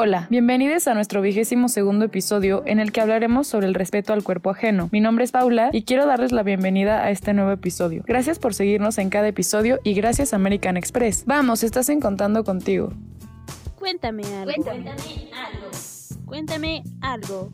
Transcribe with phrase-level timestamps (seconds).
[0.00, 4.22] Hola, bienvenidos a nuestro vigésimo segundo episodio en el que hablaremos sobre el respeto al
[4.22, 4.88] cuerpo ajeno.
[4.92, 8.04] Mi nombre es Paula y quiero darles la bienvenida a este nuevo episodio.
[8.06, 11.24] Gracias por seguirnos en cada episodio y gracias American Express.
[11.26, 12.92] Vamos, estás en Contando contigo.
[13.76, 14.52] Cuéntame algo.
[14.54, 15.70] Cuéntame algo.
[16.26, 17.50] Cuéntame algo.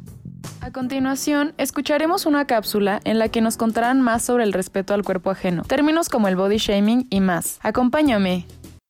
[0.61, 5.03] A continuación, escucharemos una cápsula en la que nos contarán más sobre el respeto al
[5.03, 7.59] cuerpo ajeno, términos como el body shaming y más.
[7.63, 8.45] Acompáñame.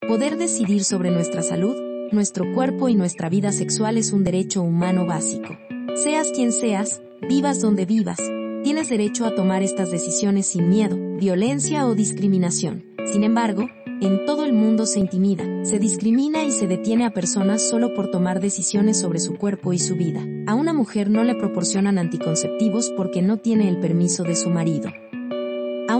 [0.09, 5.07] Poder decidir sobre nuestra salud nuestro cuerpo y nuestra vida sexual es un derecho humano
[5.07, 5.57] básico.
[5.95, 8.18] Seas quien seas, vivas donde vivas,
[8.62, 12.85] tienes derecho a tomar estas decisiones sin miedo, violencia o discriminación.
[13.12, 13.68] Sin embargo,
[14.00, 18.11] en todo el mundo se intimida, se discrimina y se detiene a personas solo por
[18.11, 20.21] tomar decisiones sobre su cuerpo y su vida.
[20.46, 24.90] A una mujer no le proporcionan anticonceptivos porque no tiene el permiso de su marido.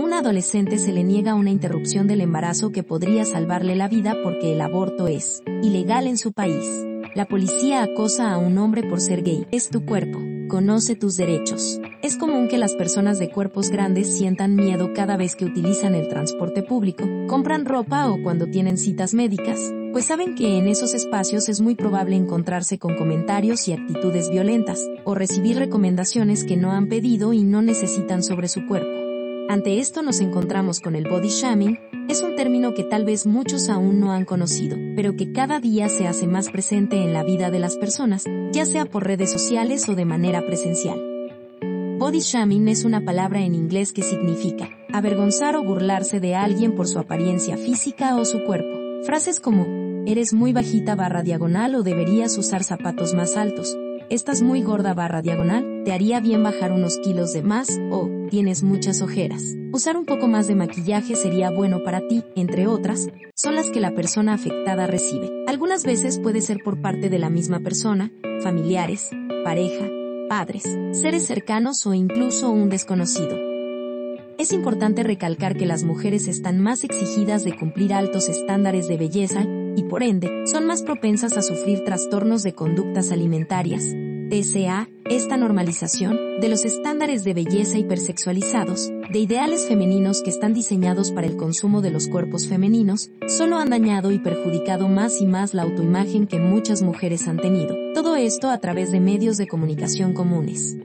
[0.05, 4.15] A un adolescente se le niega una interrupción del embarazo que podría salvarle la vida
[4.21, 6.63] porque el aborto es ilegal en su país.
[7.15, 9.47] La policía acosa a un hombre por ser gay.
[9.49, 10.19] Es tu cuerpo.
[10.47, 11.81] Conoce tus derechos.
[12.03, 16.07] Es común que las personas de cuerpos grandes sientan miedo cada vez que utilizan el
[16.07, 21.49] transporte público, compran ropa o cuando tienen citas médicas, pues saben que en esos espacios
[21.49, 26.89] es muy probable encontrarse con comentarios y actitudes violentas, o recibir recomendaciones que no han
[26.89, 28.94] pedido y no necesitan sobre su cuerpo.
[29.47, 31.79] Ante esto nos encontramos con el body shaming,
[32.09, 35.87] es un término que tal vez muchos aún no han conocido, pero que cada día
[35.87, 39.87] se hace más presente en la vida de las personas, ya sea por redes sociales
[39.87, 40.99] o de manera presencial.
[41.99, 46.87] Body shaming es una palabra en inglés que significa avergonzar o burlarse de alguien por
[46.87, 49.03] su apariencia física o su cuerpo.
[49.03, 49.67] Frases como,
[50.07, 53.77] eres muy bajita barra diagonal o deberías usar zapatos más altos,
[54.09, 58.63] estás muy gorda barra diagonal, te haría bien bajar unos kilos de más o tienes
[58.63, 59.55] muchas ojeras.
[59.71, 63.79] Usar un poco más de maquillaje sería bueno para ti, entre otras, son las que
[63.79, 65.29] la persona afectada recibe.
[65.47, 69.11] Algunas veces puede ser por parte de la misma persona, familiares,
[69.43, 69.85] pareja,
[70.27, 73.37] padres, seres cercanos o incluso un desconocido.
[74.39, 79.45] Es importante recalcar que las mujeres están más exigidas de cumplir altos estándares de belleza
[79.75, 83.95] y por ende son más propensas a sufrir trastornos de conductas alimentarias.
[84.29, 91.11] TCA, esta normalización de los estándares de belleza hipersexualizados, de ideales femeninos que están diseñados
[91.11, 95.53] para el consumo de los cuerpos femeninos, solo han dañado y perjudicado más y más
[95.53, 97.75] la autoimagen que muchas mujeres han tenido.
[97.93, 100.75] Todo esto a través de medios de comunicación comunes.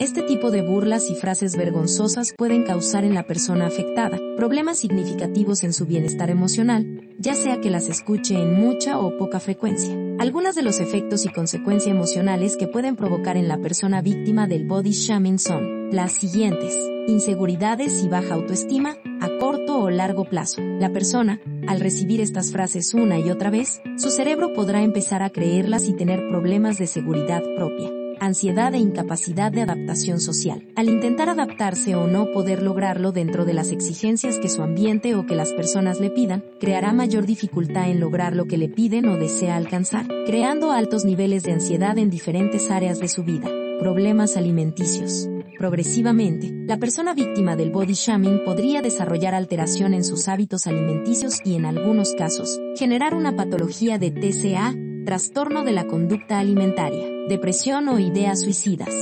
[0.00, 5.62] Este tipo de burlas y frases vergonzosas pueden causar en la persona afectada problemas significativos
[5.62, 10.05] en su bienestar emocional, ya sea que las escuche en mucha o poca frecuencia.
[10.18, 14.66] Algunos de los efectos y consecuencias emocionales que pueden provocar en la persona víctima del
[14.66, 16.74] body shaming son las siguientes.
[17.06, 20.62] Inseguridades y baja autoestima a corto o largo plazo.
[20.62, 25.30] La persona, al recibir estas frases una y otra vez, su cerebro podrá empezar a
[25.30, 30.66] creerlas y tener problemas de seguridad propia ansiedad e incapacidad de adaptación social.
[30.76, 35.26] Al intentar adaptarse o no poder lograrlo dentro de las exigencias que su ambiente o
[35.26, 39.16] que las personas le pidan, creará mayor dificultad en lograr lo que le piden o
[39.16, 43.48] desea alcanzar, creando altos niveles de ansiedad en diferentes áreas de su vida.
[43.80, 45.28] Problemas alimenticios.
[45.58, 51.54] Progresivamente, la persona víctima del body shaming podría desarrollar alteración en sus hábitos alimenticios y
[51.54, 54.74] en algunos casos, generar una patología de TCA,
[55.06, 58.94] trastorno de la conducta alimentaria depresión o ideas suicidas.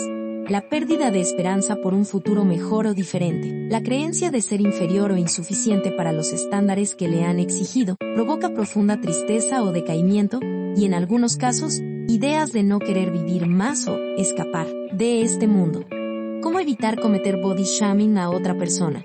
[0.49, 5.13] La pérdida de esperanza por un futuro mejor o diferente, la creencia de ser inferior
[5.13, 10.41] o insuficiente para los estándares que le han exigido, provoca profunda tristeza o decaimiento,
[10.77, 15.85] y en algunos casos, ideas de no querer vivir más o escapar de este mundo.
[16.43, 19.03] ¿Cómo evitar cometer body shaming a otra persona?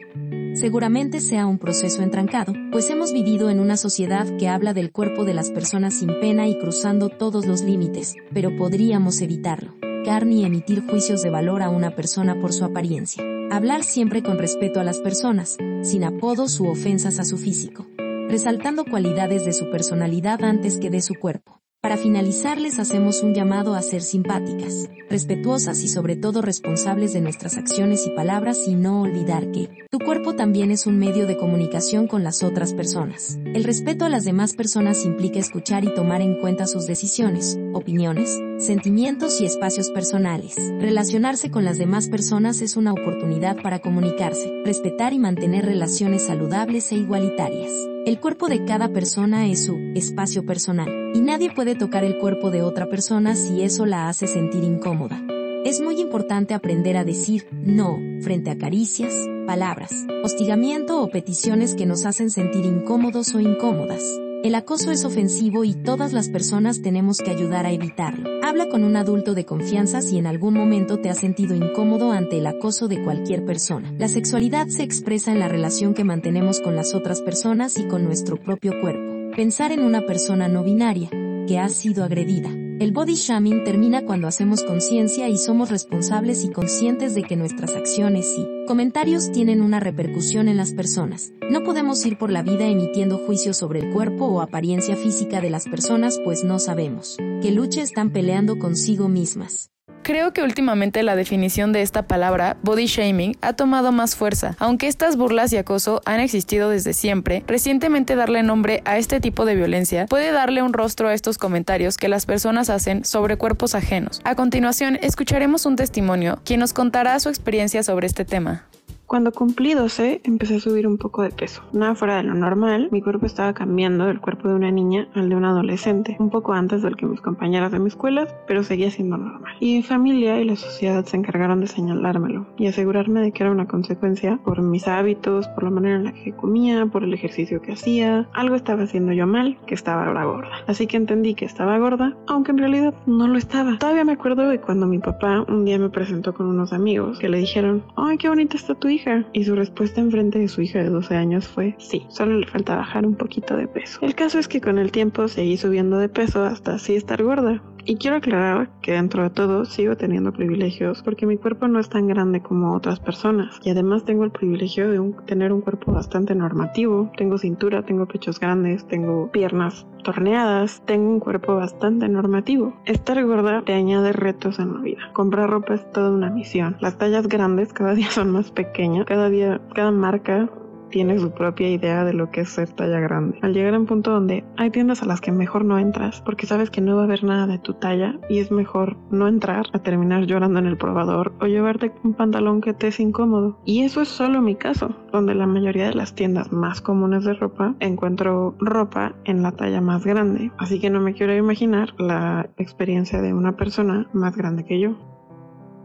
[0.59, 5.23] Seguramente sea un proceso entrancado, pues hemos vivido en una sociedad que habla del cuerpo
[5.23, 9.77] de las personas sin pena y cruzando todos los límites, pero podríamos evitarlo.
[10.03, 13.23] Carni emitir juicios de valor a una persona por su apariencia.
[13.49, 17.87] Hablar siempre con respeto a las personas, sin apodos u ofensas a su físico.
[18.27, 21.58] Resaltando cualidades de su personalidad antes que de su cuerpo.
[21.81, 27.21] Para finalizar les hacemos un llamado a ser simpáticas, respetuosas y sobre todo responsables de
[27.21, 31.37] nuestras acciones y palabras y no olvidar que tu cuerpo también es un medio de
[31.37, 33.39] comunicación con las otras personas.
[33.45, 38.39] El respeto a las demás personas implica escuchar y tomar en cuenta sus decisiones, opiniones,
[38.57, 40.55] sentimientos y espacios personales.
[40.79, 46.91] Relacionarse con las demás personas es una oportunidad para comunicarse, respetar y mantener relaciones saludables
[46.91, 47.71] e igualitarias.
[48.05, 52.51] El cuerpo de cada persona es su espacio personal, y nadie puede tocar el cuerpo
[52.51, 55.21] de otra persona si eso la hace sentir incómoda.
[55.65, 59.13] Es muy importante aprender a decir no frente a caricias,
[59.45, 59.91] palabras,
[60.23, 64.03] hostigamiento o peticiones que nos hacen sentir incómodos o incómodas.
[64.41, 68.29] El acoso es ofensivo y todas las personas tenemos que ayudar a evitarlo.
[68.41, 72.37] Habla con un adulto de confianza si en algún momento te has sentido incómodo ante
[72.37, 73.93] el acoso de cualquier persona.
[73.97, 78.05] La sexualidad se expresa en la relación que mantenemos con las otras personas y con
[78.05, 79.35] nuestro propio cuerpo.
[79.35, 81.09] Pensar en una persona no binaria,
[81.45, 86.49] que ha sido agredida, el body shaming termina cuando hacemos conciencia y somos responsables y
[86.49, 91.33] conscientes de que nuestras acciones y comentarios tienen una repercusión en las personas.
[91.49, 95.49] No podemos ir por la vida emitiendo juicios sobre el cuerpo o apariencia física de
[95.49, 99.71] las personas pues no sabemos qué lucha están peleando consigo mismas.
[100.03, 104.55] Creo que últimamente la definición de esta palabra, body shaming, ha tomado más fuerza.
[104.59, 109.45] Aunque estas burlas y acoso han existido desde siempre, recientemente darle nombre a este tipo
[109.45, 113.75] de violencia puede darle un rostro a estos comentarios que las personas hacen sobre cuerpos
[113.75, 114.21] ajenos.
[114.23, 118.68] A continuación, escucharemos un testimonio quien nos contará su experiencia sobre este tema.
[119.09, 121.63] Cuando cumplí 12, empecé a subir un poco de peso.
[121.73, 125.29] Nada fuera de lo normal, mi cuerpo estaba cambiando del cuerpo de una niña al
[125.29, 128.91] de un adolescente, un poco antes del que mis compañeras de mi escuela, pero seguía
[128.91, 129.55] siendo normal.
[129.59, 133.51] Y mi familia y la sociedad se encargaron de señalármelo y asegurarme de que era
[133.51, 137.63] una consecuencia por mis hábitos, por la manera en la que comía, por el ejercicio
[137.63, 138.29] que hacía.
[138.35, 140.51] Algo estaba haciendo yo mal, que estaba ahora gorda.
[140.67, 143.79] Así que entendí que estaba gorda, aunque en realidad no lo estaba.
[143.79, 147.27] Todavía me acuerdo de cuando mi papá un día me presentó con unos amigos que
[147.27, 148.98] le dijeron, ay, qué bonita está tu hija
[149.33, 152.47] y su respuesta en frente de su hija de 12 años fue sí, solo le
[152.47, 153.99] falta bajar un poquito de peso.
[154.01, 157.61] El caso es que con el tiempo seguí subiendo de peso hasta así estar gorda.
[157.85, 161.89] Y quiero aclarar que dentro de todo sigo teniendo privilegios porque mi cuerpo no es
[161.89, 166.35] tan grande como otras personas y además tengo el privilegio de tener un cuerpo bastante
[166.35, 167.11] normativo.
[167.17, 172.73] Tengo cintura, tengo pechos grandes, tengo piernas torneadas, tengo un cuerpo bastante normativo.
[172.85, 175.11] Estar gorda te añade retos en la vida.
[175.13, 176.77] Comprar ropa es toda una misión.
[176.79, 180.49] Las tallas grandes cada día son más pequeñas, cada día, cada marca
[180.89, 183.39] tiene su propia idea de lo que es ser talla grande.
[183.41, 186.45] Al llegar a un punto donde hay tiendas a las que mejor no entras porque
[186.45, 189.65] sabes que no va a haber nada de tu talla y es mejor no entrar
[189.73, 193.59] a terminar llorando en el probador o llevarte un pantalón que te es incómodo.
[193.65, 197.33] Y eso es solo mi caso, donde la mayoría de las tiendas más comunes de
[197.33, 200.51] ropa encuentro ropa en la talla más grande.
[200.57, 204.95] Así que no me quiero imaginar la experiencia de una persona más grande que yo.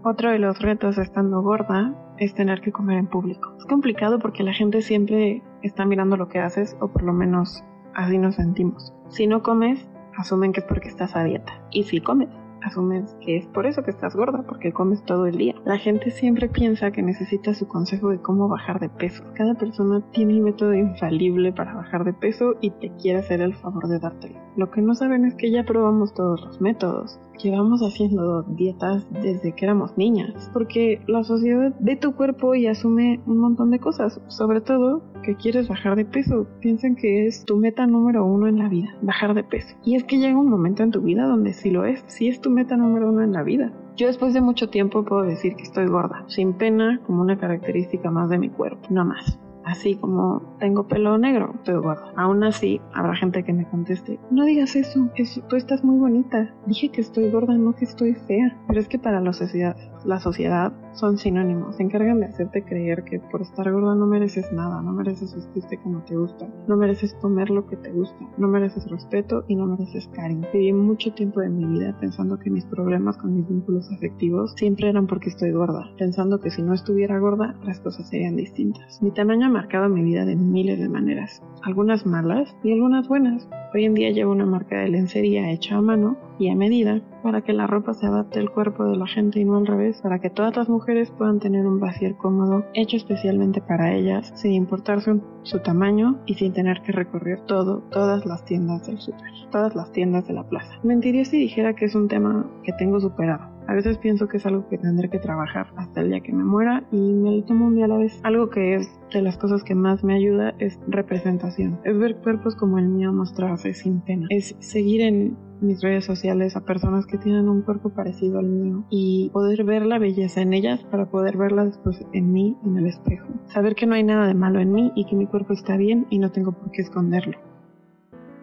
[0.03, 3.55] Otro de los retos estando gorda es tener que comer en público.
[3.59, 7.65] Es complicado porque la gente siempre está mirando lo que haces o por lo menos
[7.95, 8.93] así nos sentimos.
[9.09, 11.63] Si no comes, asumen que es porque estás a dieta.
[11.71, 12.29] Y si comes,
[12.65, 15.55] asumes que es por eso que estás gorda, porque comes todo el día.
[15.65, 19.25] La gente siempre piensa que necesita su consejo de cómo bajar de peso.
[19.35, 23.55] Cada persona tiene un método infalible para bajar de peso y te quiere hacer el
[23.55, 24.39] favor de dártelo.
[24.57, 27.19] Lo que no saben es que ya probamos todos los métodos.
[27.43, 33.21] Llevamos haciendo dietas desde que éramos niñas, porque la sociedad ve tu cuerpo y asume
[33.27, 36.47] un montón de cosas, sobre todo que quieres bajar de peso.
[36.61, 39.76] Piensan que es tu meta número uno en la vida, bajar de peso.
[39.85, 42.41] Y es que llega un momento en tu vida donde sí lo es, sí es
[42.41, 43.73] tu meta número uno en la vida.
[43.97, 48.11] Yo después de mucho tiempo puedo decir que estoy gorda, sin pena, como una característica
[48.11, 52.12] más de mi cuerpo, no más así como tengo pelo negro, estoy gorda.
[52.17, 56.55] Aún así, habrá gente que me conteste, no digas eso, eso, tú estás muy bonita.
[56.67, 58.56] Dije que estoy gorda, no que estoy fea.
[58.69, 61.76] Pero es que para la sociedad, la sociedad son sinónimos.
[61.76, 65.79] Se encargan de hacerte creer que por estar gorda no mereces nada, no mereces vestirte
[65.79, 69.67] como te gusta, no mereces comer lo que te gusta, no mereces respeto y no
[69.67, 70.49] mereces cariño.
[70.52, 74.89] Viví mucho tiempo de mi vida pensando que mis problemas con mis vínculos afectivos siempre
[74.89, 79.01] eran porque estoy gorda, pensando que si no estuviera gorda las cosas serían distintas.
[79.03, 83.48] Mi tamaño marcado mi vida de miles de maneras, algunas malas y algunas buenas.
[83.74, 87.43] Hoy en día llevo una marca de lencería hecha a mano y a medida para
[87.43, 90.19] que la ropa se adapte al cuerpo de la gente y no al revés, para
[90.19, 95.00] que todas las mujeres puedan tener un vacío cómodo hecho especialmente para ellas, sin importar
[95.00, 99.74] su, su, tamaño y sin tener que recorrer todo, todas las tiendas del super, todas
[99.74, 100.79] las tiendas de la plaza.
[100.82, 103.55] Mentiría si dijera que es un tema que tengo superado.
[103.67, 106.44] A veces pienso que es algo que tendré que trabajar hasta el día que me
[106.44, 108.20] muera y me lo tomo un día a la vez.
[108.22, 111.81] Algo que es de las cosas que más me ayuda es representación.
[111.84, 114.26] Es ver cuerpos como el mío mostrarse sin pena.
[114.29, 118.84] Es seguir en mis redes sociales a personas que tienen un cuerpo parecido al mío
[118.91, 122.87] y poder ver la belleza en ellas para poder verla después en mí en el
[122.87, 123.27] espejo.
[123.46, 126.06] Saber que no hay nada de malo en mí y que mi cuerpo está bien
[126.11, 127.54] y no tengo por qué esconderlo.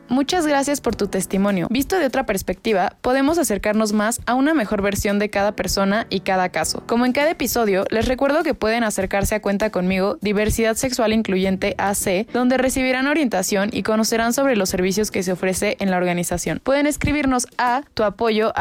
[0.10, 1.68] Muchas gracias por tu testimonio.
[1.70, 6.22] Visto de otra perspectiva, podemos acercarnos más a una mejor versión de cada persona y
[6.22, 6.84] cada caso.
[6.86, 11.76] Como en cada episodio, les recuerdo que pueden acercarse a Cuenta conmigo, Diversidad Sexual Incluyente
[11.78, 16.60] AC, donde recibirán orientación y conocerán sobre los servicios que se ofrece en la organización.
[16.64, 18.52] Pueden escribirnos a tu apoyo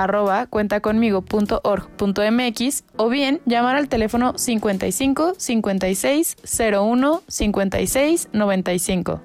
[0.50, 6.36] cuentaconmigo.org.mx o bien llamar al teléfono 55 56
[6.72, 9.20] 01 56 95.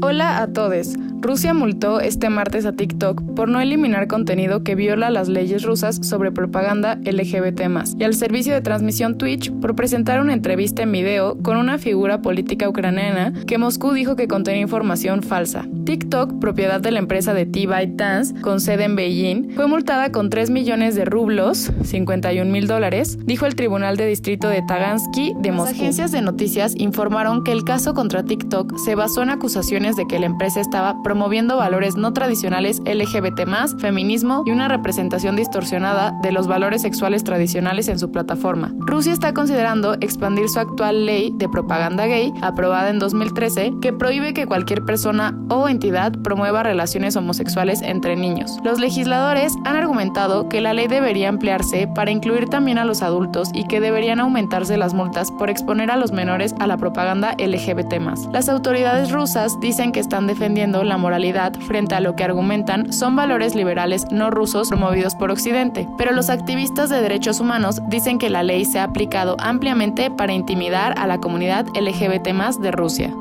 [0.00, 0.94] Hola a todos.
[1.20, 5.96] Rusia multó este martes a TikTok por no eliminar contenido que viola las leyes rusas
[6.02, 7.60] sobre propaganda LGBT+,
[7.98, 12.22] y al servicio de transmisión Twitch por presentar una entrevista en video con una figura
[12.22, 15.66] política ucraniana que Moscú dijo que contenía información falsa.
[15.84, 20.30] TikTok, propiedad de la empresa de T-Byte Dance, con sede en Beijing, fue multada con
[20.30, 25.52] 3 millones de rublos, 51 mil dólares, dijo el Tribunal de Distrito de Tagansky de
[25.52, 25.70] Moscú.
[25.70, 30.06] Las agencias de noticias informaron que el caso contra TikTok se basó en acusaciones de
[30.06, 36.30] que la empresa estaba promoviendo valores no tradicionales LGBT, feminismo y una representación distorsionada de
[36.30, 38.72] los valores sexuales tradicionales en su plataforma.
[38.78, 44.34] Rusia está considerando expandir su actual ley de propaganda gay, aprobada en 2013, que prohíbe
[44.34, 48.58] que cualquier persona o entidad promueva relaciones homosexuales entre niños.
[48.62, 53.50] Los legisladores han argumentado que la ley debería ampliarse para incluir también a los adultos
[53.52, 57.92] y que deberían aumentarse las multas por exponer a los menores a la propaganda LGBT.
[58.32, 62.92] Las autoridades rusas dicen dicen que están defendiendo la moralidad frente a lo que argumentan
[62.92, 68.18] son valores liberales no rusos promovidos por Occidente, pero los activistas de derechos humanos dicen
[68.18, 72.28] que la ley se ha aplicado ampliamente para intimidar a la comunidad LGBT
[72.60, 73.14] de Rusia.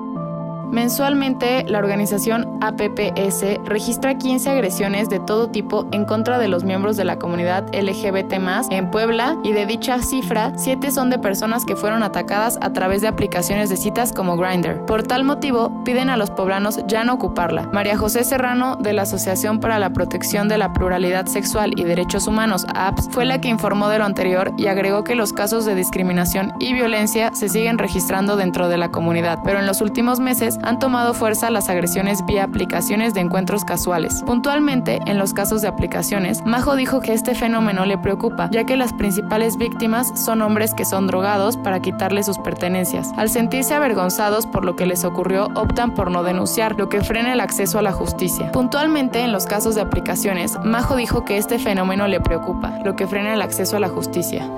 [0.72, 6.98] Mensualmente, la organización APPS registra 15 agresiones de todo tipo en contra de los miembros
[6.98, 8.34] de la comunidad LGBT
[8.70, 13.02] en Puebla y de dicha cifra, 7 son de personas que fueron atacadas a través
[13.02, 14.86] de aplicaciones de citas como Grindr.
[14.86, 17.70] Por tal motivo, piden a los poblanos ya no ocuparla.
[17.74, 22.28] María José Serrano, de la Asociación para la Protección de la Pluralidad Sexual y Derechos
[22.28, 25.76] Humanos, APS, fue la que informó de lo anterior y agregó que los casos de
[25.76, 30.58] discriminación y violencia se siguen registrando dentro de la comunidad, pero en los últimos meses
[30.64, 34.24] han tomado fuerza las agresiones vía aplicaciones de encuentros casuales.
[34.26, 38.78] Puntualmente, en los casos de aplicaciones, Majo dijo que este fenómeno le preocupa, ya que
[38.78, 43.12] las principales víctimas son hombres que son drogados para quitarle sus pertenencias.
[43.18, 47.34] Al sentirse avergonzados por lo que les ocurrió, optan por no denunciar, lo que frena
[47.34, 48.52] el acceso a la justicia.
[48.52, 53.08] Puntualmente, en los casos de aplicaciones, Majo dijo que este fenómeno le preocupa, lo que
[53.08, 54.50] frena el acceso a la justicia.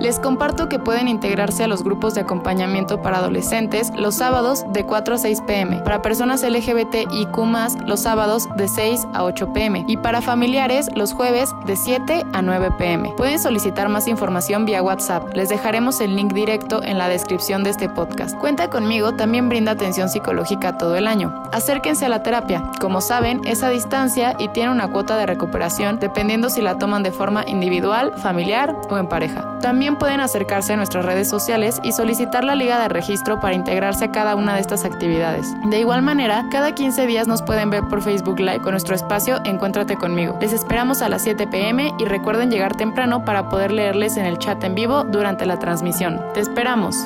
[0.00, 4.86] Les comparto que pueden integrarse a los grupos de acompañamiento para adolescentes los sábados de
[4.86, 7.36] 4 a 6 pm, para personas LGBTIQ
[7.84, 12.40] los sábados de 6 a 8 pm y para familiares los jueves de 7 a
[12.40, 13.12] 9 pm.
[13.18, 15.34] Pueden solicitar más información vía WhatsApp.
[15.34, 18.38] Les dejaremos el link directo en la descripción de este podcast.
[18.38, 21.42] Cuenta conmigo también brinda atención psicológica todo el año.
[21.52, 22.62] Acérquense a la terapia.
[22.80, 27.02] Como saben, es a distancia y tiene una cuota de recuperación dependiendo si la toman
[27.02, 29.58] de forma individual, familiar o en pareja.
[29.60, 34.06] También pueden acercarse a nuestras redes sociales y solicitar la liga de registro para integrarse
[34.06, 35.54] a cada una de estas actividades.
[35.70, 39.40] De igual manera, cada 15 días nos pueden ver por Facebook Live con nuestro espacio
[39.44, 40.38] Encuéntrate conmigo.
[40.40, 44.38] Les esperamos a las 7 pm y recuerden llegar temprano para poder leerles en el
[44.38, 46.20] chat en vivo durante la transmisión.
[46.34, 46.96] Te esperamos.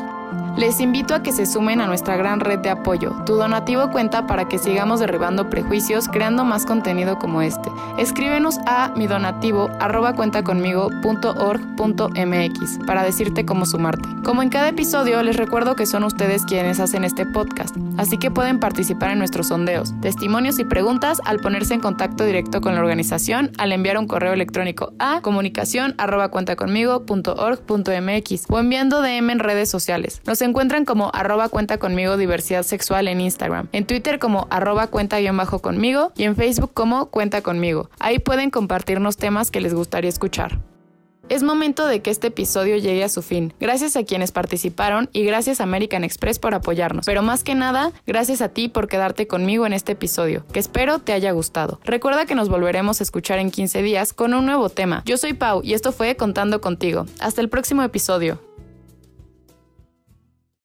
[0.57, 3.11] Les invito a que se sumen a nuestra gran red de apoyo.
[3.27, 7.69] Tu donativo cuenta para que sigamos derribando prejuicios, creando más contenido como este.
[7.99, 9.69] Escríbenos a mi donativo
[10.15, 14.09] cuentaconmigo.org.mx para decirte cómo sumarte.
[14.23, 18.31] Como en cada episodio, les recuerdo que son ustedes quienes hacen este podcast, así que
[18.31, 22.81] pueden participar en nuestros sondeos, testimonios y preguntas al ponerse en contacto directo con la
[22.81, 25.97] organización, al enviar un correo electrónico a comunicación
[26.31, 33.21] cuentaconmigo.org.mx o enviando DM en redes sociales encuentran como arroba cuenta conmigo diversidad sexual en
[33.21, 37.91] Instagram, en Twitter como arroba cuenta guion bajo conmigo y en Facebook como cuenta conmigo.
[37.99, 40.59] Ahí pueden compartirnos temas que les gustaría escuchar.
[41.31, 43.55] Es momento de que este episodio llegue a su fin.
[43.59, 47.07] Gracias a quienes participaron y gracias a American Express por apoyarnos.
[47.07, 50.99] Pero más que nada, gracias a ti por quedarte conmigo en este episodio, que espero
[50.99, 51.81] te haya gustado.
[51.85, 55.03] Recuerda que nos volveremos a escuchar en 15 días con un nuevo tema.
[55.07, 57.07] Yo soy Pau y esto fue Contando contigo.
[57.21, 58.54] Hasta el próximo episodio.